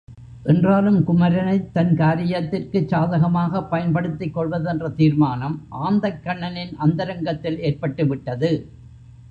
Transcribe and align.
என்றாலும் 0.45 1.03
குமரனைத் 1.03 1.67
தன் 1.73 1.91
காரியத்திற்குச் 1.97 2.87
சாதகமாகப் 2.87 3.69
பயன்படுத்திக் 3.69 4.33
கொள்வதென்ற 4.37 4.89
தீர்மானம் 4.95 5.57
ஆந்தைக்கண்ணனின் 5.83 6.75
அந்தரங்கத்தில் 6.77 7.61
ஏற்பட்டுவிட்டது. 7.61 8.51